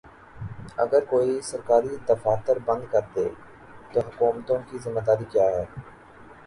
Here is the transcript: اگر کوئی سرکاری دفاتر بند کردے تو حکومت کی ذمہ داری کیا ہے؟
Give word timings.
اگر 0.77 1.05
کوئی 1.05 1.41
سرکاری 1.41 1.95
دفاتر 2.09 2.57
بند 2.65 2.83
کردے 2.91 3.27
تو 3.91 3.99
حکومت 3.99 4.47
کی 4.69 4.77
ذمہ 4.79 4.99
داری 5.07 5.25
کیا 5.31 5.47
ہے؟ 5.55 5.65